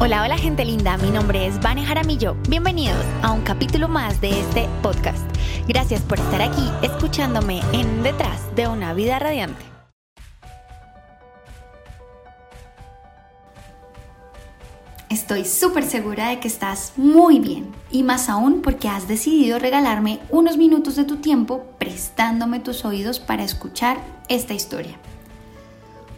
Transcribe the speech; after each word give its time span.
Hola, 0.00 0.22
hola 0.22 0.38
gente 0.38 0.64
linda, 0.64 0.96
mi 0.96 1.10
nombre 1.10 1.44
es 1.44 1.58
Vane 1.58 1.84
Jaramillo. 1.84 2.36
Bienvenidos 2.48 3.04
a 3.20 3.32
un 3.32 3.40
capítulo 3.40 3.88
más 3.88 4.20
de 4.20 4.38
este 4.38 4.68
podcast. 4.80 5.18
Gracias 5.66 6.02
por 6.02 6.20
estar 6.20 6.40
aquí 6.40 6.70
escuchándome 6.82 7.62
en 7.72 8.04
Detrás 8.04 8.54
de 8.54 8.68
una 8.68 8.94
vida 8.94 9.18
radiante. 9.18 9.60
Estoy 15.10 15.44
súper 15.44 15.82
segura 15.82 16.28
de 16.28 16.38
que 16.38 16.46
estás 16.46 16.92
muy 16.96 17.40
bien 17.40 17.72
y 17.90 18.04
más 18.04 18.28
aún 18.28 18.62
porque 18.62 18.88
has 18.88 19.08
decidido 19.08 19.58
regalarme 19.58 20.20
unos 20.30 20.58
minutos 20.58 20.94
de 20.94 21.02
tu 21.02 21.16
tiempo 21.16 21.64
prestándome 21.76 22.60
tus 22.60 22.84
oídos 22.84 23.18
para 23.18 23.42
escuchar 23.42 23.98
esta 24.28 24.54
historia. 24.54 24.96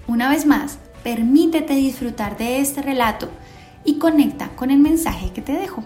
Una 0.06 0.28
vez 0.28 0.44
más, 0.44 0.78
permítete 1.02 1.72
disfrutar 1.76 2.36
de 2.36 2.60
este 2.60 2.82
relato 2.82 3.30
y 3.84 3.98
conecta 3.98 4.48
con 4.56 4.70
el 4.70 4.78
mensaje 4.78 5.32
que 5.32 5.42
te 5.42 5.52
dejo. 5.52 5.84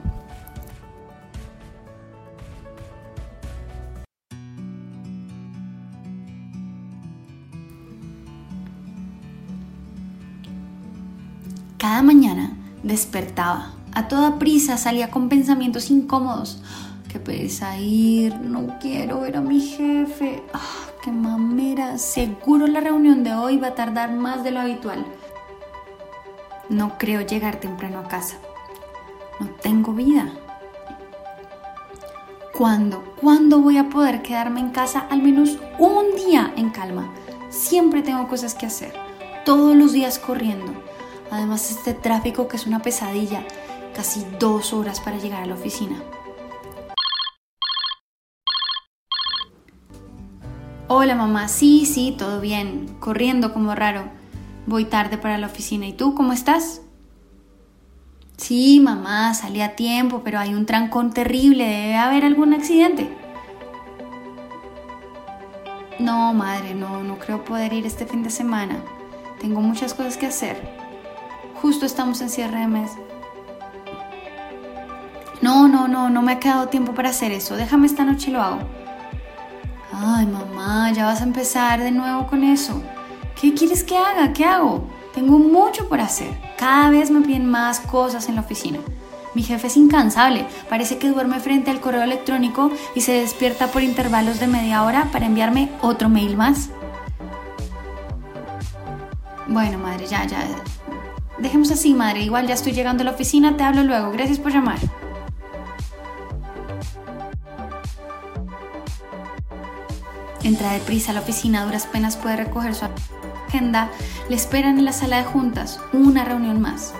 Cada 11.78 12.02
mañana 12.02 12.56
despertaba. 12.82 13.74
A 13.92 14.08
toda 14.08 14.38
prisa 14.38 14.78
salía 14.78 15.10
con 15.10 15.28
pensamientos 15.28 15.90
incómodos. 15.90 16.62
Qué 17.12 17.20
pereza 17.20 17.78
ir, 17.78 18.34
no 18.40 18.78
quiero 18.80 19.20
ver 19.20 19.36
a 19.36 19.40
mi 19.40 19.60
jefe. 19.60 20.42
Ah, 20.52 20.86
qué 21.04 21.12
mamera. 21.12 21.98
Seguro 21.98 22.66
la 22.66 22.80
reunión 22.80 23.22
de 23.22 23.34
hoy 23.34 23.58
va 23.58 23.68
a 23.68 23.74
tardar 23.74 24.12
más 24.12 24.42
de 24.42 24.50
lo 24.50 24.60
habitual. 24.60 25.04
No 26.68 26.96
creo 26.96 27.20
llegar 27.20 27.56
temprano 27.56 27.98
a 27.98 28.08
casa. 28.08 28.36
No 29.38 29.48
tengo 29.62 29.92
vida. 29.92 30.32
¿Cuándo? 32.56 33.04
¿Cuándo 33.20 33.60
voy 33.60 33.76
a 33.76 33.90
poder 33.90 34.22
quedarme 34.22 34.60
en 34.60 34.70
casa 34.70 35.06
al 35.10 35.20
menos 35.20 35.58
un 35.78 36.14
día 36.16 36.54
en 36.56 36.70
calma? 36.70 37.12
Siempre 37.50 38.02
tengo 38.02 38.28
cosas 38.28 38.54
que 38.54 38.66
hacer. 38.66 38.94
Todos 39.44 39.76
los 39.76 39.92
días 39.92 40.18
corriendo. 40.18 40.72
Además 41.30 41.70
este 41.70 41.92
tráfico 41.92 42.48
que 42.48 42.56
es 42.56 42.66
una 42.66 42.80
pesadilla. 42.80 43.44
Casi 43.94 44.24
dos 44.38 44.72
horas 44.72 45.00
para 45.00 45.18
llegar 45.18 45.42
a 45.42 45.46
la 45.46 45.54
oficina. 45.54 46.02
Hola 50.88 51.14
mamá, 51.14 51.48
sí, 51.48 51.84
sí, 51.86 52.14
todo 52.16 52.40
bien. 52.40 52.96
Corriendo 53.00 53.52
como 53.52 53.74
raro. 53.74 54.23
Voy 54.66 54.84
tarde 54.86 55.18
para 55.18 55.38
la 55.38 55.46
oficina. 55.46 55.86
¿Y 55.86 55.92
tú 55.92 56.14
cómo 56.14 56.32
estás? 56.32 56.80
Sí, 58.36 58.80
mamá, 58.80 59.32
salí 59.34 59.60
a 59.60 59.76
tiempo, 59.76 60.22
pero 60.24 60.38
hay 60.38 60.54
un 60.54 60.66
trancón 60.66 61.12
terrible. 61.12 61.64
Debe 61.64 61.96
haber 61.96 62.24
algún 62.24 62.52
accidente. 62.54 63.16
No, 65.98 66.34
madre, 66.34 66.74
no, 66.74 67.04
no 67.04 67.18
creo 67.18 67.44
poder 67.44 67.72
ir 67.72 67.86
este 67.86 68.06
fin 68.06 68.22
de 68.22 68.30
semana. 68.30 68.76
Tengo 69.40 69.60
muchas 69.60 69.94
cosas 69.94 70.16
que 70.16 70.26
hacer. 70.26 70.56
Justo 71.62 71.86
estamos 71.86 72.20
en 72.20 72.30
cierre 72.30 72.60
de 72.60 72.66
mes. 72.66 72.90
No, 75.40 75.68
no, 75.68 75.88
no, 75.88 76.10
no 76.10 76.22
me 76.22 76.32
ha 76.32 76.40
quedado 76.40 76.68
tiempo 76.68 76.94
para 76.94 77.10
hacer 77.10 77.30
eso. 77.30 77.56
Déjame 77.56 77.86
esta 77.86 78.04
noche 78.04 78.30
y 78.30 78.32
lo 78.32 78.42
hago. 78.42 78.60
Ay, 79.92 80.26
mamá, 80.26 80.90
ya 80.92 81.04
vas 81.04 81.20
a 81.20 81.24
empezar 81.24 81.80
de 81.80 81.92
nuevo 81.92 82.26
con 82.26 82.42
eso. 82.42 82.82
¿Qué 83.44 83.52
quieres 83.52 83.84
que 83.84 83.98
haga? 83.98 84.32
¿Qué 84.32 84.46
hago? 84.46 84.88
Tengo 85.12 85.38
mucho 85.38 85.86
por 85.86 86.00
hacer. 86.00 86.30
Cada 86.56 86.88
vez 86.88 87.10
me 87.10 87.20
piden 87.20 87.44
más 87.44 87.78
cosas 87.78 88.30
en 88.30 88.36
la 88.36 88.40
oficina. 88.40 88.78
Mi 89.34 89.42
jefe 89.42 89.66
es 89.66 89.76
incansable. 89.76 90.46
Parece 90.70 90.96
que 90.96 91.10
duerme 91.10 91.38
frente 91.40 91.70
al 91.70 91.78
correo 91.78 92.02
electrónico 92.02 92.70
y 92.94 93.02
se 93.02 93.12
despierta 93.12 93.66
por 93.66 93.82
intervalos 93.82 94.40
de 94.40 94.46
media 94.46 94.82
hora 94.82 95.10
para 95.12 95.26
enviarme 95.26 95.68
otro 95.82 96.08
mail 96.08 96.38
más. 96.38 96.70
Bueno, 99.46 99.76
madre, 99.76 100.06
ya, 100.06 100.24
ya. 100.24 100.42
Dejemos 101.36 101.70
así, 101.70 101.92
madre. 101.92 102.22
Igual 102.22 102.46
ya 102.46 102.54
estoy 102.54 102.72
llegando 102.72 103.02
a 103.02 103.04
la 103.04 103.10
oficina. 103.10 103.58
Te 103.58 103.62
hablo 103.62 103.82
luego. 103.82 104.10
Gracias 104.10 104.38
por 104.38 104.52
llamar. 104.52 104.78
Entra 110.42 110.72
deprisa 110.72 111.10
a 111.10 111.14
la 111.14 111.20
oficina, 111.20 111.64
duras 111.66 111.86
penas 111.86 112.16
puede 112.16 112.36
recoger 112.36 112.74
su 112.74 112.86
agenda, 113.46 113.90
le 114.28 114.36
esperan 114.36 114.78
en 114.78 114.84
la 114.84 114.92
sala 114.92 115.18
de 115.18 115.24
juntas 115.24 115.80
una 115.92 116.24
reunión 116.24 116.60
más. 116.60 116.94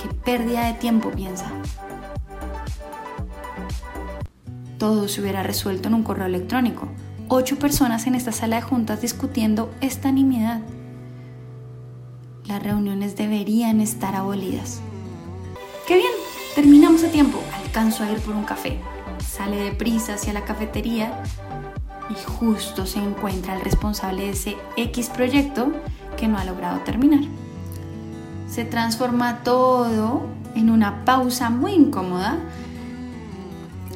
Qué 0.00 0.08
pérdida 0.08 0.66
de 0.66 0.74
tiempo, 0.74 1.10
piensa. 1.10 1.50
Todo 4.78 5.08
se 5.08 5.20
hubiera 5.20 5.42
resuelto 5.42 5.88
en 5.88 5.94
un 5.94 6.02
correo 6.02 6.26
electrónico. 6.26 6.88
Ocho 7.28 7.58
personas 7.58 8.06
en 8.06 8.14
esta 8.14 8.32
sala 8.32 8.56
de 8.56 8.62
juntas 8.62 9.00
discutiendo 9.00 9.72
esta 9.80 10.12
nimiedad. 10.12 10.60
Las 12.44 12.62
reuniones 12.62 13.16
deberían 13.16 13.80
estar 13.80 14.14
abolidas. 14.14 14.80
¡Qué 15.86 15.96
bien! 15.96 16.12
Terminamos 16.54 17.02
a 17.04 17.08
tiempo. 17.10 17.38
Alcanzo 17.64 18.04
a 18.04 18.10
ir 18.10 18.18
por 18.18 18.34
un 18.34 18.44
café. 18.44 18.78
Sale 19.18 19.56
deprisa 19.56 20.14
hacia 20.14 20.32
la 20.32 20.44
cafetería 20.44 21.22
y 22.10 22.14
justo 22.24 22.86
se 22.86 22.98
encuentra 22.98 23.54
el 23.54 23.62
responsable 23.62 24.22
de 24.22 24.30
ese 24.30 24.56
X 24.76 25.08
proyecto 25.10 25.72
que 26.16 26.28
no 26.28 26.38
ha 26.38 26.44
logrado 26.44 26.80
terminar. 26.80 27.20
Se 28.48 28.64
transforma 28.64 29.42
todo 29.42 30.26
en 30.54 30.70
una 30.70 31.04
pausa 31.04 31.50
muy 31.50 31.72
incómoda 31.72 32.38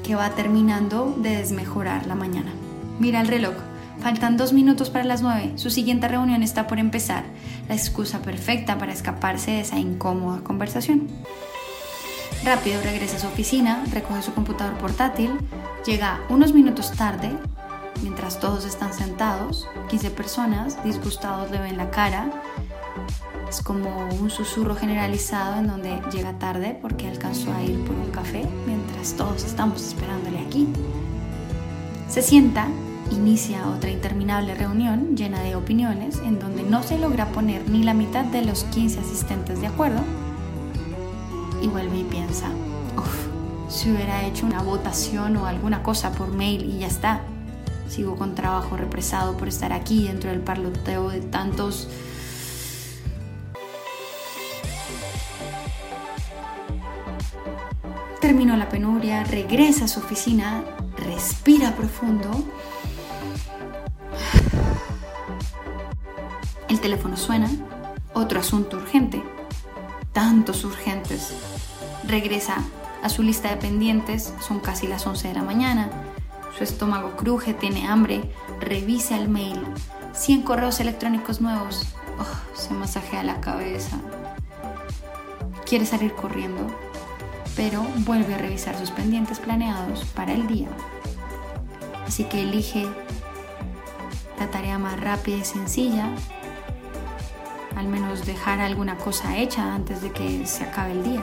que 0.03 0.15
va 0.15 0.31
terminando 0.31 1.15
de 1.19 1.37
desmejorar 1.37 2.07
la 2.07 2.15
mañana. 2.15 2.53
Mira 2.99 3.21
el 3.21 3.29
reloj. 3.29 3.55
Faltan 4.01 4.39
dos 4.39 4.53
minutos 4.53 4.89
para 4.89 5.05
las 5.05 5.21
nueve. 5.21 5.53
Su 5.57 5.71
siguiente 5.71 6.09
reunión 6.09 6.43
está 6.43 6.67
por 6.67 6.79
empezar. 6.79 7.25
La 7.69 7.75
excusa 7.75 8.23
perfecta 8.23 8.79
para 8.79 8.93
escaparse 8.93 9.53
de 9.53 9.61
esa 9.61 9.79
incómoda 9.79 10.43
conversación. 10.43 11.07
Rápido 12.45 12.81
regresa 12.83 13.19
a 13.19 13.21
su 13.21 13.27
oficina, 13.27 13.85
recoge 13.93 14.23
su 14.23 14.33
computador 14.33 14.75
portátil, 14.79 15.33
llega 15.85 16.21
unos 16.31 16.55
minutos 16.55 16.93
tarde, 16.93 17.31
mientras 18.03 18.41
todos 18.41 18.65
están 18.65 18.93
sentados, 18.93 19.67
15 19.89 20.11
personas 20.11 20.83
disgustados 20.85 21.51
le 21.51 21.59
ven 21.59 21.77
la 21.77 21.91
cara. 21.91 22.31
Es 23.49 23.63
como 23.63 24.09
un 24.21 24.31
susurro 24.31 24.77
generalizado 24.77 25.59
en 25.59 25.67
donde 25.67 26.01
llega 26.13 26.39
tarde 26.39 26.79
porque 26.81 27.09
alcanzó 27.09 27.53
a 27.53 27.63
ir 27.63 27.85
por 27.85 27.97
un 27.97 28.11
café 28.11 28.47
mientras 28.67 29.15
todos 29.15 29.45
estamos 29.45 29.83
esperándole 29.83 30.39
aquí. 30.39 30.69
Se 32.09 32.23
sienta, 32.23 32.69
inicia 33.11 33.69
otra 33.69 33.91
interminable 33.91 34.55
reunión 34.55 35.17
llena 35.17 35.43
de 35.43 35.57
opiniones 35.57 36.19
en 36.25 36.39
donde 36.39 36.63
no 36.63 36.83
se 36.83 36.99
logra 36.99 37.27
poner 37.27 37.69
ni 37.69 37.83
la 37.83 37.95
mitad 37.95 38.25
de 38.25 38.45
los 38.45 38.65
15 38.65 39.01
asistentes 39.01 39.61
de 39.61 39.67
acuerdo. 39.67 40.01
Y 41.63 41.67
vuelve 41.67 41.99
y 41.99 42.05
piensa, 42.05 42.49
uff, 42.97 43.27
si 43.69 43.91
hubiera 43.91 44.25
hecho 44.25 44.47
una 44.47 44.63
votación 44.63 45.37
o 45.37 45.47
alguna 45.47 45.83
cosa 45.83 46.13
por 46.13 46.29
mail 46.29 46.65
y 46.65 46.79
ya 46.79 46.87
está, 46.87 47.21
Sigo 47.91 48.15
con 48.15 48.37
trabajo 48.37 48.77
represado 48.77 49.37
por 49.37 49.49
estar 49.49 49.73
aquí 49.73 50.07
dentro 50.07 50.31
del 50.31 50.41
parloteo 50.41 51.09
de 51.09 51.21
tantos... 51.21 51.89
Terminó 58.21 58.57
la 58.57 58.69
penuria, 58.69 59.25
regresa 59.25 59.87
a 59.87 59.89
su 59.89 59.99
oficina, 59.99 60.63
respira 60.97 61.75
profundo. 61.75 62.31
El 66.69 66.79
teléfono 66.79 67.17
suena, 67.17 67.51
otro 68.15 68.39
asunto 68.39 68.77
urgente, 68.77 69.21
tantos 70.13 70.65
urgentes. 70.65 71.33
Regresa 72.07 72.59
a 73.03 73.09
su 73.09 73.25
lista 73.25 73.49
de 73.51 73.57
pendientes, 73.57 74.33
son 74.47 74.61
casi 74.61 74.87
las 74.87 75.05
11 75.09 75.27
de 75.27 75.35
la 75.35 75.43
mañana 75.43 75.91
su 76.57 76.65
estómago 76.65 77.17
cruje, 77.17 77.55
tiene 77.55 77.87
hambre, 77.87 78.23
revisa 78.61 79.17
el 79.17 79.29
mail. 79.29 79.61
100 80.13 80.43
correos 80.43 80.81
electrónicos 80.81 81.41
nuevos. 81.41 81.87
Oh, 82.19 82.57
se 82.57 82.75
masajea 82.75 83.23
la 83.23 83.41
cabeza. 83.41 83.99
Quiere 85.65 85.87
salir 85.87 86.13
corriendo, 86.15 86.67
pero 87.57 87.83
vuelve 87.99 88.35
a 88.35 88.39
revisar 88.39 88.77
sus 88.77 88.91
pendientes 88.91 89.39
planeados 89.39 90.05
para 90.15 90.33
el 90.33 90.47
día. 90.47 90.69
Así 92.07 92.25
que 92.25 92.43
elige 92.43 92.89
la 94.39 94.51
tarea 94.51 94.79
más 94.79 94.99
rápida 94.99 95.37
y 95.37 95.45
sencilla, 95.45 96.09
al 97.77 97.87
menos 97.87 98.27
dejar 98.27 98.61
alguna 98.61 98.97
cosa 98.97 99.37
hecha 99.37 99.75
antes 99.75 100.03
de 100.03 100.11
que 100.11 100.45
se 100.47 100.65
acabe 100.65 100.93
el 100.93 101.05
día. 101.05 101.23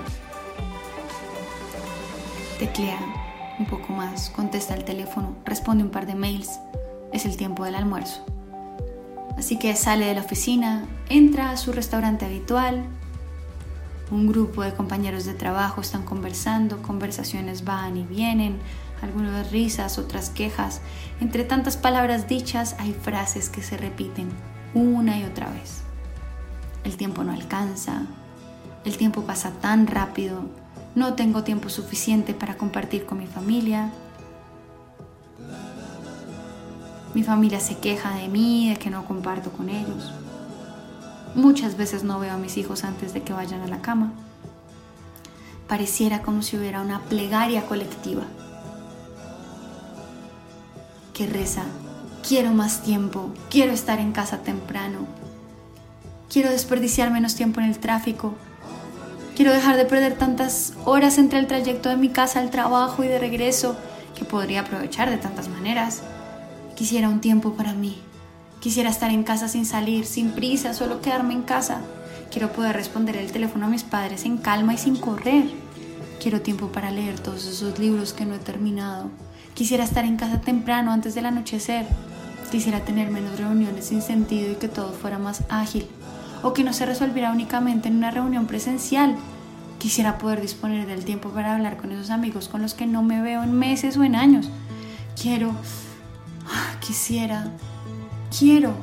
Teclea 2.58 3.17
un 3.60 3.66
poco 3.66 3.94
más, 3.94 4.30
contesta 4.30 4.76
el 4.76 4.84
teléfono, 4.84 5.36
responde 5.46 5.84
un 5.84 5.90
par 5.90 6.06
de 6.06 6.16
mails. 6.16 6.60
Es 7.12 7.26
el 7.26 7.38
tiempo 7.38 7.64
del 7.64 7.76
almuerzo. 7.76 8.26
Así 9.38 9.58
que 9.58 9.76
sale 9.76 10.06
de 10.06 10.16
la 10.16 10.22
oficina, 10.22 10.86
entra 11.10 11.52
a 11.52 11.58
su 11.58 11.72
restaurante 11.72 12.26
habitual, 12.26 12.86
Un 14.10 14.26
grupo 14.26 14.64
de 14.64 14.74
compañeros 14.74 15.26
de 15.26 15.34
trabajo 15.34 15.82
están 15.82 16.04
conversando, 16.04 16.82
conversaciones 16.82 17.66
van 17.66 17.98
y 17.98 18.04
vienen, 18.04 18.58
algunas 19.02 19.52
risas, 19.52 19.98
otras 19.98 20.30
quejas. 20.30 20.80
Entre 21.20 21.44
tantas 21.44 21.76
palabras 21.76 22.28
dichas 22.28 22.78
hay 22.80 22.94
frases 22.94 23.50
que 23.50 23.62
se 23.62 23.76
repiten 23.76 24.30
una 24.74 25.18
y 25.18 25.26
otra 25.26 25.50
vez. 25.50 25.82
El 26.86 26.96
tiempo 26.96 27.26
no 27.26 27.34
alcanza, 27.34 28.04
el 28.86 28.96
tiempo 28.96 29.24
pasa 29.24 29.52
tan 29.60 29.88
rápido, 29.88 30.46
no 30.98 31.14
tengo 31.14 31.44
tiempo 31.44 31.70
suficiente 31.70 32.34
para 32.34 32.58
compartir 32.58 33.06
con 33.06 33.20
mi 33.20 33.28
familia. 33.28 33.92
Mi 37.14 37.22
familia 37.22 37.60
se 37.60 37.78
queja 37.78 38.16
de 38.16 38.28
mí, 38.28 38.70
de 38.70 38.78
que 38.78 38.90
no 38.90 39.06
comparto 39.06 39.52
con 39.52 39.70
ellos. 39.70 40.12
Muchas 41.36 41.78
veces 41.78 42.04
no 42.04 42.20
veo 42.20 42.34
a 42.34 42.38
mis 42.38 42.58
hijos 42.58 42.84
antes 42.84 43.14
de 43.14 43.22
que 43.22 43.32
vayan 43.32 43.62
a 43.62 43.68
la 43.68 43.80
cama. 43.80 44.12
Pareciera 45.68 46.24
como 46.24 46.42
si 46.42 46.58
hubiera 46.58 46.82
una 46.82 47.02
plegaria 47.02 47.68
colectiva 47.68 48.24
que 51.14 51.28
reza, 51.28 51.64
quiero 52.28 52.54
más 52.54 52.82
tiempo, 52.82 53.32
quiero 53.52 53.72
estar 53.72 54.00
en 54.00 54.14
casa 54.14 54.40
temprano, 54.40 55.06
quiero 56.28 56.50
desperdiciar 56.50 57.12
menos 57.12 57.36
tiempo 57.36 57.60
en 57.60 57.68
el 57.68 57.78
tráfico, 57.78 58.34
quiero 59.38 59.54
dejar 59.54 59.78
de 59.78 59.86
perder 59.86 60.18
tantas 60.18 60.74
horas 60.84 61.18
entre 61.18 61.40
el 61.40 61.48
trayecto 61.48 61.88
de 61.88 61.96
mi 61.96 62.10
casa 62.10 62.42
al 62.42 62.50
trabajo 62.50 63.06
y 63.06 63.08
de 63.08 63.20
regreso 63.20 63.78
que 64.18 64.26
podría 64.26 64.62
aprovechar 64.62 65.10
de 65.10 65.18
tantas 65.18 65.48
maneras. 65.48 66.02
Quisiera 66.76 67.08
un 67.08 67.22
tiempo 67.22 67.54
para 67.54 67.74
mí, 67.74 68.02
Quisiera 68.60 68.90
estar 68.90 69.12
en 69.12 69.24
casa 69.24 69.48
sin 69.48 69.66
salir, 69.66 70.06
sin 70.06 70.32
prisa, 70.32 70.74
solo 70.74 71.00
quedarme 71.00 71.34
en 71.34 71.44
casa. 71.44 71.82
Quiero 72.32 72.52
poder 72.52 72.76
responder 72.76 73.16
el 73.16 73.32
teléfono 73.32 73.68
a 73.68 73.70
mis 73.70 73.84
padres 73.84 74.26
en 74.26 74.38
calma 74.38 74.74
y 74.74 74.78
sin 74.78 74.98
correr. 74.98 75.46
Quiero 76.20 76.42
tiempo 76.42 76.70
para 76.70 76.90
leer 76.90 77.20
todos 77.20 77.46
esos 77.46 77.78
libros 77.78 78.14
que 78.14 78.26
no 78.26 78.34
he 78.34 78.40
terminado. 78.40 79.10
Quisiera 79.54 79.84
estar 79.84 80.06
en 80.06 80.18
casa 80.18 80.42
temprano 80.42 80.92
antes 80.92 81.14
del 81.14 81.28
anochecer. 81.28 81.86
Quisiera 82.52 82.80
tener 82.80 83.12
menos 83.12 83.38
reuniones 83.38 83.86
sin 83.86 84.02
sentido 84.02 84.52
y 84.52 84.56
que 84.56 84.68
todo 84.68 84.92
fuera 84.92 85.20
más 85.20 85.44
ágil. 85.50 85.88
O 86.44 86.54
que 86.54 86.64
no 86.64 86.74
se 86.74 86.86
resolviera 86.86 87.32
únicamente 87.32 87.90
en 87.90 87.98
una 87.98 88.12
reunión 88.12 88.46
presencial. 88.46 89.16
Quisiera 89.80 90.18
poder 90.18 90.42
disponer 90.42 90.88
del 90.88 91.06
tiempo 91.06 91.30
para 91.30 91.56
hablar 91.56 91.78
con 91.78 91.92
esos 91.92 92.10
amigos 92.10 92.48
con 92.48 92.62
los 92.62 92.74
que 92.74 92.88
no 92.88 93.04
me 93.04 93.22
veo 93.22 93.44
en 93.44 93.54
meses 93.54 93.98
o 93.98 94.04
en 94.04 94.16
años. 94.16 94.50
Quiero... 95.16 95.52
Ah, 96.50 96.80
quisiera 96.80 97.52
quiero, 98.38 98.74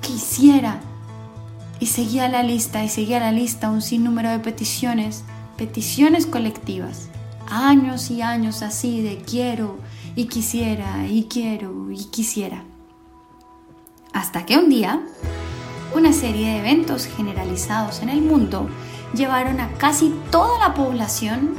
quisiera. 0.00 0.80
Y 1.80 1.86
seguía 1.86 2.28
la 2.28 2.42
lista 2.42 2.84
y 2.84 2.88
seguía 2.88 3.20
la 3.20 3.32
lista 3.32 3.70
un 3.70 3.82
sinnúmero 3.82 4.30
de 4.30 4.38
peticiones, 4.38 5.24
peticiones 5.56 6.26
colectivas. 6.26 7.08
Años 7.48 8.10
y 8.10 8.22
años 8.22 8.62
así 8.62 9.02
de 9.02 9.18
quiero 9.18 9.76
y 10.16 10.26
quisiera 10.26 11.06
y 11.06 11.24
quiero 11.24 11.90
y 11.90 12.04
quisiera. 12.06 12.64
Hasta 14.12 14.46
que 14.46 14.56
un 14.56 14.70
día, 14.70 15.02
una 15.94 16.12
serie 16.12 16.48
de 16.48 16.58
eventos 16.58 17.06
generalizados 17.06 18.02
en 18.02 18.08
el 18.08 18.20
mundo 18.20 18.68
llevaron 19.14 19.60
a 19.60 19.68
casi 19.74 20.14
toda 20.30 20.58
la 20.58 20.74
población 20.74 21.54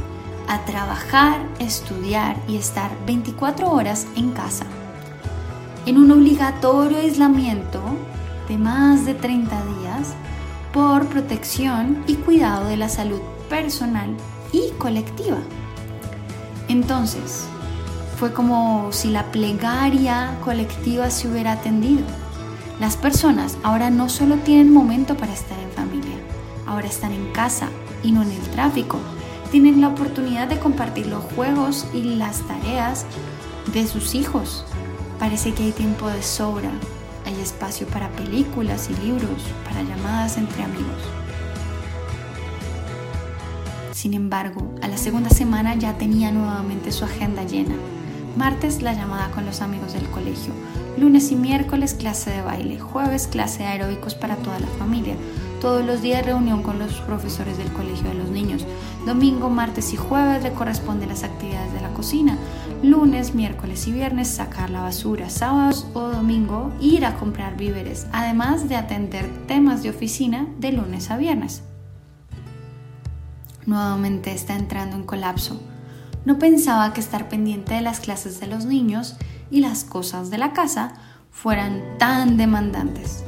a 0.48 0.66
trabajar, 0.66 1.40
estudiar 1.60 2.38
y 2.48 2.58
estar 2.58 2.92
24 3.06 3.70
horas 3.70 4.08
en 4.16 4.32
casa 4.32 4.66
en 5.86 5.98
un 5.98 6.12
obligatorio 6.12 6.98
aislamiento 6.98 7.82
de 8.50 8.58
más 8.58 9.06
de 9.06 9.14
30 9.14 9.56
días 9.80 10.14
por 10.74 11.08
protección 11.08 12.04
y 12.08 12.16
cuidado 12.16 12.68
de 12.68 12.78
la 12.78 12.90
salud 12.90 13.22
personal 13.50 14.16
y 14.52 14.72
colectiva. 14.78 15.38
Entonces, 16.68 17.46
fue 18.18 18.34
como 18.34 18.92
si 18.92 19.10
la 19.10 19.32
plegaria 19.32 20.38
colectiva 20.44 21.12
se 21.12 21.28
hubiera 21.28 21.54
atendido. 21.54 22.04
Las 22.80 22.98
personas 22.98 23.58
ahora 23.64 23.90
no 23.90 24.10
solo 24.10 24.38
tienen 24.38 24.74
momento 24.74 25.16
para 25.16 25.34
estar 25.34 25.58
en 25.60 25.72
familia, 25.72 26.16
ahora 26.66 26.88
están 26.88 27.12
en 27.12 27.32
casa 27.32 27.70
y 28.04 28.12
no 28.12 28.22
en 28.22 28.32
el 28.32 28.42
tráfico. 28.50 29.00
Tienen 29.52 29.82
la 29.82 29.90
oportunidad 29.90 30.48
de 30.48 30.60
compartir 30.60 31.08
los 31.08 31.24
juegos 31.24 31.88
y 31.94 32.02
las 32.02 32.42
tareas 32.42 33.06
de 33.74 33.88
sus 33.88 34.16
hijos 34.16 34.66
Parece 35.20 35.54
que 35.54 35.64
hay 35.64 35.72
tiempo 35.72 36.10
de 36.10 36.22
sobra, 36.22 36.70
hay 37.26 37.40
espacio 37.40 37.88
para 37.88 38.10
películas 38.12 38.90
y 38.90 39.06
libros, 39.06 39.42
para 39.64 39.82
llamadas 39.82 40.38
entre 40.38 40.64
amigos. 40.64 41.02
Sin 43.94 44.14
embargo, 44.14 44.76
a 44.82 44.90
la 44.90 44.98
segunda 44.98 45.30
semana 45.30 45.76
ya 45.76 45.98
tenía 45.98 46.32
nuevamente 46.32 46.92
su 46.92 47.06
agenda 47.06 47.44
llena. 47.44 47.76
Martes 48.36 48.82
la 48.82 48.94
llamada 48.94 49.32
con 49.32 49.46
los 49.46 49.62
amigos 49.62 49.94
del 49.94 50.10
colegio, 50.10 50.54
lunes 50.98 51.32
y 51.32 51.38
miércoles 51.38 51.94
clase 51.94 52.32
de 52.32 52.42
baile, 52.42 52.80
jueves 52.80 53.28
clase 53.28 53.60
de 53.60 53.70
aeróbicos 53.70 54.14
para 54.14 54.36
toda 54.36 54.60
la 54.60 54.68
familia, 54.68 55.16
todos 55.62 55.86
los 55.86 56.02
días 56.02 56.26
reunión 56.26 56.62
con 56.62 56.78
los 56.78 57.00
profesores 57.02 57.58
del 57.58 57.72
colegio 57.72 58.10
de 58.10 58.16
los 58.16 58.30
niños, 58.30 58.66
domingo, 59.06 59.50
martes 59.50 59.94
y 59.94 59.96
jueves 59.96 60.44
le 60.44 60.52
corresponden 60.52 61.08
las 61.08 61.24
actividades 61.24 61.72
de 61.72 61.80
la 61.80 61.94
cocina, 61.94 62.38
lunes, 62.84 63.34
miércoles 63.34 63.88
y 63.88 63.94
viernes 63.94 64.28
sacar 64.28 64.70
la 64.70 64.82
basura, 64.82 65.30
sábados 65.30 65.88
o 65.94 66.02
domingo 66.02 66.74
ir 66.82 67.06
a 67.06 67.16
comprar 67.16 67.56
víveres, 67.56 68.06
además 68.12 68.68
de 68.68 68.76
atender 68.76 69.30
temas 69.48 69.82
de 69.82 69.92
oficina 69.92 70.46
de 70.60 70.74
lunes 70.74 71.10
a 71.10 71.16
viernes. 71.16 71.64
Nuevamente 73.66 74.34
está 74.34 74.56
entrando 74.58 74.98
en 74.98 75.04
colapso. 75.04 75.62
No 76.26 76.40
pensaba 76.40 76.92
que 76.92 77.02
estar 77.02 77.30
pendiente 77.30 77.76
de 77.76 77.82
las 77.82 78.00
clases 78.00 78.40
de 78.40 78.48
los 78.48 78.66
niños 78.66 79.16
y 79.52 79.60
las 79.62 79.84
cosas 79.84 80.32
de 80.32 80.40
la 80.40 80.54
casa 80.54 80.96
fueran 81.30 81.84
tan 82.00 82.36
demandantes. 82.36 83.24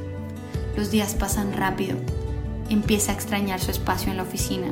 Los 0.75 0.89
días 0.89 1.13
pasan 1.13 1.53
rápido. 1.53 1.95
Empieza 2.69 3.11
a 3.11 3.15
extrañar 3.15 3.59
su 3.59 3.69
espacio 3.69 4.09
en 4.09 4.17
la 4.17 4.23
oficina. 4.23 4.67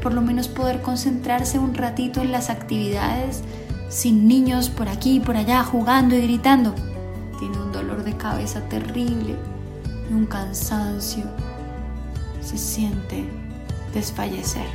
Por 0.00 0.14
lo 0.14 0.22
menos 0.22 0.46
poder 0.46 0.80
concentrarse 0.80 1.58
un 1.58 1.74
ratito 1.74 2.20
en 2.20 2.30
las 2.30 2.50
actividades 2.50 3.42
sin 3.88 4.28
niños 4.28 4.70
por 4.70 4.88
aquí 4.88 5.16
y 5.16 5.20
por 5.20 5.36
allá 5.36 5.64
jugando 5.64 6.14
y 6.14 6.22
gritando. 6.22 6.72
Tiene 7.40 7.58
un 7.58 7.72
dolor 7.72 8.04
de 8.04 8.16
cabeza 8.16 8.60
terrible 8.68 9.34
y 10.08 10.14
un 10.14 10.26
cansancio. 10.26 11.24
Se 12.40 12.58
siente 12.58 13.24
desfallecer. 13.92 14.66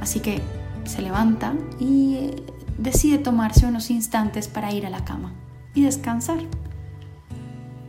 Así 0.00 0.20
que 0.20 0.40
se 0.88 1.02
levanta 1.02 1.54
y 1.78 2.14
eh, 2.14 2.42
decide 2.78 3.18
tomarse 3.18 3.66
unos 3.66 3.90
instantes 3.90 4.48
para 4.48 4.72
ir 4.72 4.86
a 4.86 4.90
la 4.90 5.04
cama 5.04 5.32
y 5.74 5.82
descansar. 5.82 6.40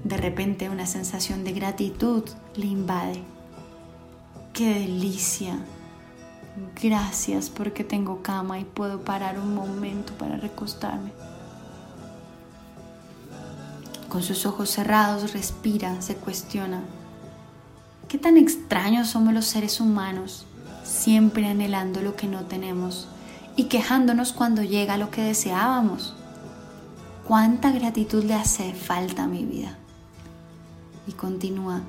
De 0.04 0.18
repente 0.18 0.70
una 0.70 0.86
sensación 0.86 1.44
de 1.44 1.54
gratitud 1.54 2.24
le 2.56 2.66
invade. 2.66 3.24
¡Qué 4.54 4.74
delicia! 4.74 5.58
Gracias 6.82 7.50
porque 7.50 7.84
tengo 7.84 8.24
cama 8.24 8.60
y 8.60 8.63
puedo 8.63 9.01
parar 9.01 9.39
un 9.39 9.54
momento 9.54 10.13
para 10.13 10.38
recostarme. 10.38 11.12
Con 14.10 14.24
sus 14.24 14.46
ojos 14.46 14.70
cerrados 14.70 15.34
respira, 15.34 16.01
se 16.01 16.16
cuestiona. 16.16 16.82
¿Qué 18.08 18.18
tan 18.18 18.38
extraños 18.38 19.10
somos 19.10 19.34
los 19.34 19.46
seres 19.46 19.82
humanos, 19.82 20.46
siempre 20.88 21.48
anhelando 21.48 22.01
lo 22.01 22.15
que 22.15 22.27
no 22.27 22.46
tenemos 22.46 23.08
y 23.56 23.65
quejándonos 23.65 24.34
cuando 24.34 24.63
llega 24.63 24.98
lo 24.98 25.12
que 25.12 25.22
deseábamos? 25.22 26.15
¿Cuánta 27.27 27.72
gratitud 27.72 28.24
le 28.24 28.36
hace 28.36 28.74
falta 28.74 29.24
a 29.24 29.27
mi 29.27 29.44
vida? 29.44 29.77
Y 31.08 31.12
continúa 31.12 31.82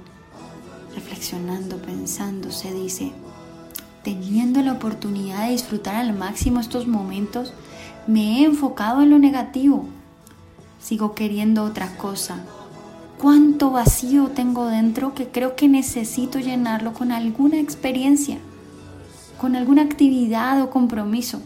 reflexionando, 0.95 1.77
pensando, 1.77 2.51
se 2.51 2.75
dice, 2.75 3.13
teniendo 4.03 4.63
la 4.63 4.73
oportunidad 4.73 5.45
de 5.45 5.53
disfrutar 5.53 5.95
al 5.95 6.13
máximo 6.13 6.59
estos 6.59 6.87
momentos, 6.87 7.53
me 8.07 8.41
he 8.41 8.45
enfocado 8.45 9.03
en 9.03 9.11
lo 9.11 9.19
negativo. 9.19 9.87
Sigo 10.81 11.15
queriendo 11.15 11.63
otra 11.65 11.97
cosa. 11.97 12.41
¿Cuánto 13.19 13.71
vacío 13.71 14.29
tengo 14.29 14.67
dentro 14.67 15.15
que 15.15 15.29
creo 15.29 15.57
que 15.57 15.69
necesito 15.69 16.39
llenarlo 16.39 16.95
con 16.95 17.13
alguna 17.13 17.59
experiencia, 17.59 18.39
con 19.39 19.57
alguna 19.57 19.83
actividad 19.83 20.61
o 20.63 20.71
compromiso? 20.71 21.41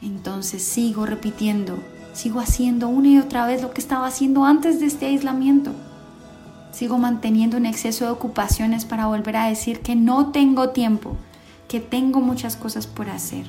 Entonces 0.00 0.62
sigo 0.62 1.06
repitiendo, 1.06 1.78
sigo 2.12 2.40
haciendo 2.40 2.88
una 2.88 3.08
y 3.08 3.18
otra 3.18 3.46
vez 3.46 3.62
lo 3.62 3.72
que 3.72 3.80
estaba 3.80 4.06
haciendo 4.06 4.44
antes 4.44 4.80
de 4.80 4.86
este 4.86 5.06
aislamiento. 5.06 5.72
Sigo 6.72 6.98
manteniendo 6.98 7.56
un 7.56 7.66
exceso 7.66 8.04
de 8.04 8.10
ocupaciones 8.10 8.84
para 8.84 9.06
volver 9.06 9.36
a 9.36 9.48
decir 9.48 9.80
que 9.80 9.94
no 9.94 10.30
tengo 10.30 10.70
tiempo, 10.70 11.16
que 11.68 11.80
tengo 11.80 12.20
muchas 12.20 12.56
cosas 12.56 12.86
por 12.86 13.08
hacer, 13.10 13.46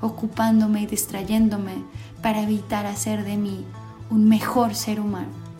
ocupándome 0.00 0.82
y 0.82 0.86
distrayéndome 0.86 1.84
para 2.22 2.42
evitar 2.42 2.86
hacer 2.86 3.24
de 3.24 3.36
mí 3.36 3.64
un 4.10 4.28
mejor 4.28 4.74
ser 4.74 5.00
humano. 5.00 5.51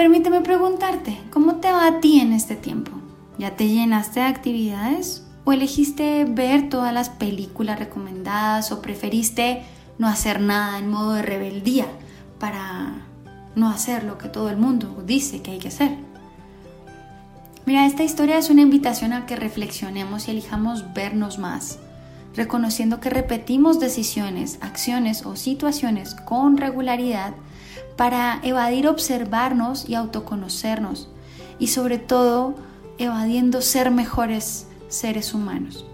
Permíteme 0.00 0.40
preguntarte, 0.40 1.20
¿cómo 1.30 1.56
te 1.56 1.70
va 1.70 1.86
a 1.86 2.00
ti 2.00 2.20
en 2.20 2.32
este 2.32 2.56
tiempo? 2.56 2.90
¿Ya 3.36 3.54
te 3.54 3.68
llenaste 3.68 4.20
de 4.20 4.26
actividades? 4.26 5.26
¿O 5.44 5.52
elegiste 5.52 6.24
ver 6.24 6.70
todas 6.70 6.94
las 6.94 7.10
películas 7.10 7.78
recomendadas 7.78 8.72
o 8.72 8.80
preferiste 8.80 9.62
no 9.98 10.08
hacer 10.08 10.40
nada 10.40 10.78
en 10.78 10.88
modo 10.88 11.12
de 11.12 11.20
rebeldía 11.20 11.84
para 12.38 12.94
no 13.54 13.68
hacer 13.68 14.04
lo 14.04 14.16
que 14.16 14.30
todo 14.30 14.48
el 14.48 14.56
mundo 14.56 15.02
dice 15.04 15.42
que 15.42 15.50
hay 15.50 15.58
que 15.58 15.68
hacer? 15.68 15.90
Mira, 17.66 17.84
esta 17.84 18.02
historia 18.02 18.38
es 18.38 18.48
una 18.48 18.62
invitación 18.62 19.12
a 19.12 19.26
que 19.26 19.36
reflexionemos 19.36 20.28
y 20.28 20.30
elijamos 20.30 20.94
vernos 20.94 21.38
más, 21.38 21.78
reconociendo 22.34 23.00
que 23.00 23.10
repetimos 23.10 23.80
decisiones, 23.80 24.60
acciones 24.62 25.26
o 25.26 25.36
situaciones 25.36 26.14
con 26.14 26.56
regularidad 26.56 27.34
para 28.00 28.40
evadir 28.42 28.88
observarnos 28.88 29.86
y 29.86 29.94
autoconocernos 29.94 31.10
y 31.58 31.66
sobre 31.66 31.98
todo 31.98 32.54
evadiendo 32.96 33.60
ser 33.60 33.90
mejores 33.90 34.66
seres 34.88 35.34
humanos. 35.34 35.84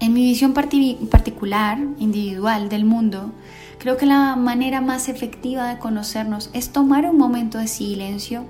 En 0.00 0.14
mi 0.14 0.22
visión 0.22 0.54
particular, 0.54 1.76
individual 1.98 2.70
del 2.70 2.86
mundo, 2.86 3.32
creo 3.78 3.98
que 3.98 4.06
la 4.06 4.34
manera 4.36 4.80
más 4.80 5.10
efectiva 5.10 5.68
de 5.68 5.78
conocernos 5.78 6.48
es 6.54 6.70
tomar 6.72 7.04
un 7.04 7.18
momento 7.18 7.58
de 7.58 7.68
silencio 7.68 8.46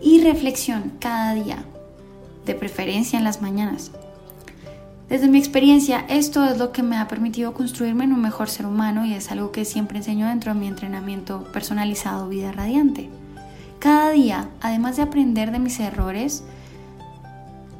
y 0.00 0.22
reflexión 0.22 0.92
cada 1.00 1.34
día, 1.34 1.64
de 2.46 2.54
preferencia 2.54 3.18
en 3.18 3.24
las 3.24 3.42
mañanas. 3.42 3.90
Desde 5.10 5.26
mi 5.26 5.38
experiencia, 5.38 6.04
esto 6.08 6.44
es 6.44 6.56
lo 6.56 6.70
que 6.70 6.84
me 6.84 6.96
ha 6.96 7.08
permitido 7.08 7.52
construirme 7.52 8.04
en 8.04 8.12
un 8.12 8.20
mejor 8.20 8.48
ser 8.48 8.64
humano 8.64 9.04
y 9.04 9.12
es 9.12 9.32
algo 9.32 9.50
que 9.50 9.64
siempre 9.64 9.98
enseño 9.98 10.28
dentro 10.28 10.54
de 10.54 10.60
mi 10.60 10.68
entrenamiento 10.68 11.42
personalizado 11.52 12.28
Vida 12.28 12.52
Radiante. 12.52 13.10
Cada 13.80 14.12
día, 14.12 14.50
además 14.60 14.96
de 14.96 15.02
aprender 15.02 15.50
de 15.50 15.58
mis 15.58 15.80
errores, 15.80 16.44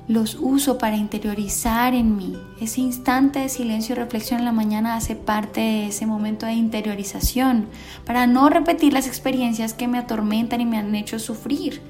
los 0.09 0.39
uso 0.41 0.77
para 0.77 0.97
interiorizar 0.97 1.95
en 1.95 2.17
mí. 2.17 2.37
Ese 2.61 2.81
instante 2.81 3.39
de 3.39 3.49
silencio 3.49 3.95
y 3.95 3.99
reflexión 3.99 4.41
en 4.41 4.47
la 4.47 4.51
mañana 4.51 4.97
hace 4.97 5.15
parte 5.15 5.61
de 5.61 5.87
ese 5.87 6.07
momento 6.07 6.47
de 6.47 6.55
interiorización, 6.55 7.67
para 8.05 8.27
no 8.27 8.49
repetir 8.49 8.93
las 8.93 9.07
experiencias 9.07 9.73
que 9.73 9.87
me 9.87 9.99
atormentan 9.99 10.63
y 10.63 10.67
me 10.67 10.79
han 10.79 10.97
hecho 10.97 11.21
sufrir. 11.21 11.81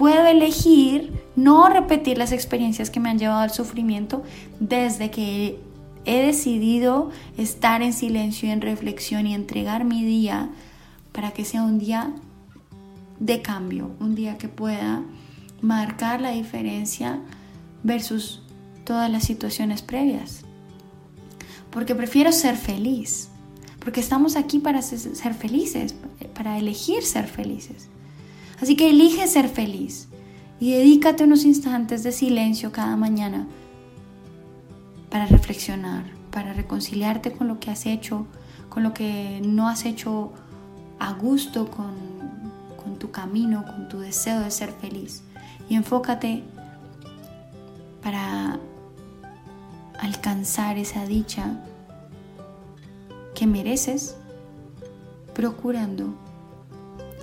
Puedo 0.00 0.26
elegir 0.26 1.12
no 1.36 1.68
repetir 1.68 2.16
las 2.16 2.32
experiencias 2.32 2.88
que 2.88 3.00
me 3.00 3.10
han 3.10 3.18
llevado 3.18 3.40
al 3.40 3.50
sufrimiento 3.50 4.22
desde 4.58 5.10
que 5.10 5.60
he 6.06 6.24
decidido 6.24 7.10
estar 7.36 7.82
en 7.82 7.92
silencio 7.92 8.50
en 8.50 8.62
reflexión 8.62 9.26
y 9.26 9.34
entregar 9.34 9.84
mi 9.84 10.02
día 10.02 10.48
para 11.12 11.32
que 11.32 11.44
sea 11.44 11.64
un 11.64 11.78
día 11.78 12.14
de 13.18 13.42
cambio, 13.42 13.90
un 14.00 14.14
día 14.14 14.38
que 14.38 14.48
pueda 14.48 15.02
marcar 15.60 16.22
la 16.22 16.30
diferencia 16.30 17.20
versus 17.82 18.40
todas 18.84 19.10
las 19.10 19.24
situaciones 19.24 19.82
previas. 19.82 20.46
Porque 21.70 21.94
prefiero 21.94 22.32
ser 22.32 22.56
feliz, 22.56 23.28
porque 23.80 24.00
estamos 24.00 24.36
aquí 24.36 24.60
para 24.60 24.80
ser 24.80 25.34
felices, 25.34 25.94
para 26.32 26.56
elegir 26.56 27.02
ser 27.02 27.26
felices. 27.26 27.90
Así 28.60 28.76
que 28.76 28.90
elige 28.90 29.26
ser 29.26 29.48
feliz 29.48 30.08
y 30.58 30.72
dedícate 30.72 31.24
unos 31.24 31.44
instantes 31.44 32.02
de 32.02 32.12
silencio 32.12 32.72
cada 32.72 32.96
mañana 32.96 33.46
para 35.08 35.26
reflexionar, 35.26 36.04
para 36.30 36.52
reconciliarte 36.52 37.32
con 37.32 37.48
lo 37.48 37.58
que 37.58 37.70
has 37.70 37.86
hecho, 37.86 38.26
con 38.68 38.82
lo 38.82 38.92
que 38.92 39.40
no 39.42 39.68
has 39.68 39.86
hecho 39.86 40.32
a 40.98 41.14
gusto, 41.14 41.70
con, 41.70 41.94
con 42.82 42.98
tu 42.98 43.10
camino, 43.10 43.64
con 43.64 43.88
tu 43.88 44.00
deseo 44.00 44.40
de 44.40 44.50
ser 44.50 44.72
feliz. 44.72 45.22
Y 45.70 45.76
enfócate 45.76 46.44
para 48.02 48.60
alcanzar 49.98 50.76
esa 50.76 51.06
dicha 51.06 51.64
que 53.34 53.46
mereces, 53.46 54.16
procurando 55.34 56.14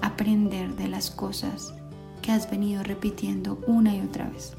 aprender 0.02 0.76
de 0.76 0.88
las 0.88 1.12
cosas 1.12 1.74
que 2.22 2.32
has 2.32 2.50
venido 2.50 2.84
repitiendo 2.84 3.60
una 3.68 3.96
y 3.96 4.02
otra 4.02 4.30
vez. 4.30 4.54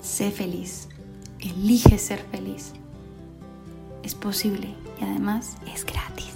Sé 0.00 0.30
feliz, 0.30 0.88
elige 1.40 1.98
ser 1.98 2.20
feliz. 2.30 2.72
Es 4.02 4.14
posible 4.14 4.74
y 5.00 5.04
además 5.04 5.56
es 5.74 5.84
gratis. 5.84 6.32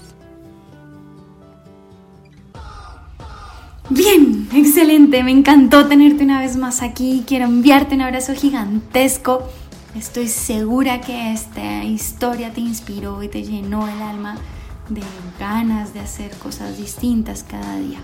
Bien, 3.88 4.48
excelente, 4.54 5.24
me 5.24 5.32
encantó 5.32 5.86
tenerte 5.86 6.22
una 6.22 6.40
vez 6.40 6.56
más 6.56 6.82
aquí. 6.82 7.24
Quiero 7.26 7.46
enviarte 7.46 7.94
un 7.94 8.02
abrazo 8.02 8.34
gigantesco. 8.34 9.48
Estoy 9.94 10.28
segura 10.28 11.00
que 11.00 11.32
esta 11.32 11.82
historia 11.82 12.52
te 12.52 12.60
inspiró 12.60 13.22
y 13.22 13.28
te 13.28 13.42
llenó 13.42 13.88
el 13.88 14.00
alma 14.00 14.36
de 14.88 15.02
ganas 15.38 15.92
de 15.92 16.00
hacer 16.00 16.30
cosas 16.36 16.78
distintas 16.78 17.42
cada 17.42 17.76
día. 17.76 17.98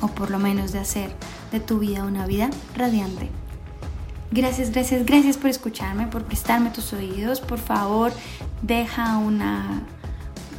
O 0.00 0.08
por 0.08 0.30
lo 0.30 0.38
menos 0.38 0.72
de 0.72 0.78
hacer 0.78 1.10
de 1.52 1.60
tu 1.60 1.78
vida 1.78 2.04
una 2.04 2.26
vida 2.26 2.48
radiante. 2.74 3.28
Gracias, 4.30 4.70
gracias, 4.70 5.04
gracias 5.04 5.36
por 5.36 5.50
escucharme, 5.50 6.06
por 6.06 6.24
prestarme 6.24 6.70
tus 6.70 6.92
oídos. 6.92 7.40
Por 7.40 7.58
favor, 7.58 8.12
deja 8.62 9.18
una 9.18 9.82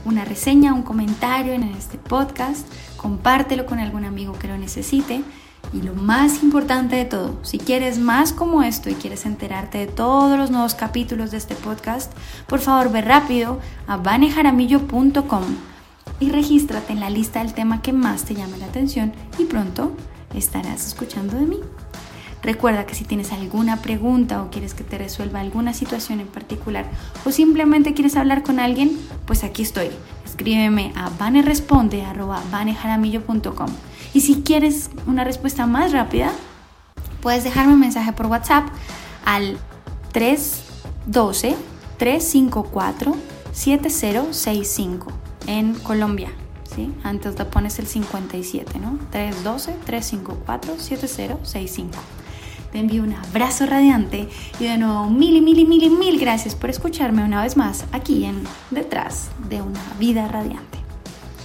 una 0.06 0.26
reseña, 0.26 0.74
un 0.74 0.84
comentario 0.84 1.54
en 1.54 1.64
este 1.64 1.98
podcast, 1.98 2.68
compártelo 2.98 3.66
con 3.66 3.80
algún 3.80 4.06
amigo 4.06 4.34
que 4.34 4.48
lo 4.48 4.58
necesite. 4.58 5.24
Y 5.72 5.84
lo 5.84 5.94
más 5.94 6.42
importante 6.42 6.96
de 6.96 7.06
todo, 7.06 7.38
si 7.44 7.60
quieres 7.60 8.00
más 8.00 8.34
como 8.34 8.64
esto 8.64 8.90
y 8.90 8.96
quieres 8.96 9.26
enterarte 9.26 9.78
de 9.78 9.88
todos 9.88 10.38
los 10.38 10.50
nuevos 10.50 10.74
capítulos 10.74 11.32
de 11.32 11.38
este 11.38 11.54
podcast, 11.54 12.12
por 12.48 12.60
favor 12.60 12.92
ve 12.92 13.02
rápido 13.02 13.60
a 13.86 13.98
vanejaramillo.com 13.98 15.44
y 16.20 16.32
regístrate 16.32 16.94
en 16.94 17.00
la 17.00 17.12
lista 17.12 17.44
del 17.44 17.54
tema 17.54 17.82
que 17.82 17.94
más 17.94 18.26
te 18.26 18.36
llame 18.36 18.58
la 18.58 18.66
atención 18.66 19.14
y 19.38 19.46
pronto 19.46 19.96
estarás 20.34 20.88
escuchando 20.88 21.38
de 21.38 21.46
mí. 21.46 21.60
Recuerda 22.42 22.86
que 22.86 22.96
si 22.96 23.04
tienes 23.04 23.34
alguna 23.34 23.82
pregunta 23.82 24.42
o 24.42 24.50
quieres 24.50 24.74
que 24.74 24.84
te 24.84 24.98
resuelva 24.98 25.42
alguna 25.42 25.74
situación 25.74 26.22
en 26.22 26.28
particular 26.28 26.86
o 27.26 27.32
simplemente 27.32 27.94
quieres 27.94 28.16
hablar 28.16 28.44
con 28.44 28.60
alguien, 28.60 28.98
pues 29.26 29.44
aquí 29.44 29.62
estoy. 29.62 29.90
Escríbeme 30.26 30.94
a 30.96 31.10
vaneresponde.com. 31.20 33.70
Y 34.14 34.22
si 34.22 34.42
quieres 34.42 34.90
una 35.08 35.24
respuesta 35.24 35.66
más 35.66 35.92
rápida, 35.92 36.32
puedes 37.22 37.44
dejarme 37.44 37.74
un 37.74 37.80
mensaje 37.80 38.14
por 38.14 38.28
WhatsApp 38.28 38.68
al 39.26 39.58
312 40.12 41.56
354 41.98 43.16
7065 43.52 45.12
en 45.48 45.74
Colombia. 45.76 46.30
¿sí? 46.76 46.92
Antes 47.04 47.38
le 47.38 47.46
pones 47.46 47.80
el 47.80 47.88
57, 47.88 48.80
¿no? 48.80 48.98
312 49.12 49.74
354 49.86 50.80
7065. 50.80 51.98
Te 52.72 52.80
envío 52.80 53.04
un 53.04 53.14
abrazo 53.14 53.66
radiante 53.66 54.30
y 54.60 54.66
de 54.66 54.78
nuevo 54.78 55.10
mil 55.10 55.36
y 55.36 55.42
mil 55.42 55.58
y 55.58 55.66
mil 55.66 55.84
y 55.84 55.90
mil 55.90 56.20
gracias 56.20 56.54
por 56.54 56.70
escucharme 56.70 57.24
una 57.24 57.42
vez 57.42 57.58
más 57.58 57.86
aquí 57.92 58.26
en 58.26 58.44
Detrás 58.70 59.30
de 59.50 59.62
una 59.62 59.82
vida 60.00 60.28
radiante. 60.28 60.79